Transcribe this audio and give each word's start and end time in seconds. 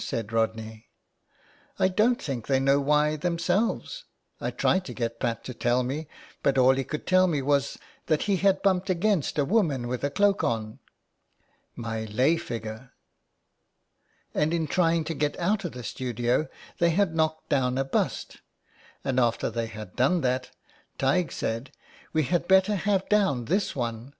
said 0.01 0.33
Rodney," 0.33 0.87
I 1.77 1.87
don't 1.87 2.19
think 2.19 2.47
they 2.47 2.59
know 2.59 2.79
why 2.79 3.15
themselves. 3.17 4.05
I 4.39 4.49
tried 4.49 4.83
to 4.85 4.95
get 4.95 5.19
Pat 5.19 5.43
to 5.43 5.53
tell 5.53 5.83
me, 5.83 6.07
but 6.41 6.57
all 6.57 6.73
he 6.73 6.83
could 6.83 7.05
tell 7.05 7.27
me 7.27 7.43
was 7.43 7.77
that 8.07 8.23
he 8.23 8.37
had 8.37 8.63
bumped 8.63 8.89
against 8.89 9.37
a 9.37 9.45
woman 9.45 9.87
with 9.87 10.03
a 10.03 10.09
cloak 10.09 10.43
on.'' 10.43 10.79
''My 11.77 12.05
lay 12.11 12.35
figure."" 12.37 12.93
And 14.33 14.55
in 14.55 14.65
trying 14.65 15.03
to 15.03 15.13
get 15.13 15.37
out 15.37 15.65
of 15.65 15.73
the 15.73 15.83
studio 15.83 16.47
they 16.79 16.89
had 16.89 17.13
knocked 17.13 17.49
down 17.49 17.77
a 17.77 17.85
bust, 17.85 18.41
and 19.03 19.19
after 19.19 19.51
they 19.51 19.67
had 19.67 19.95
done 19.95 20.21
that 20.21 20.49
Taigdh 20.97 21.31
said:—' 21.31 21.71
We 22.11 22.23
had 22.23 22.47
better 22.47 22.73
have 22.75 23.07
down 23.07 23.45
this 23.45 23.75
one. 23.75 24.09